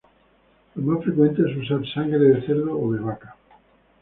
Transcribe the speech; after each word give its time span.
Lo 0.73 0.81
más 0.81 1.03
frecuente 1.03 1.43
es 1.43 1.55
usar 1.55 1.85
sangre 1.93 2.17
de 2.17 2.41
cerdo 2.41 2.71
o 2.73 2.89
vaca. 2.89 3.35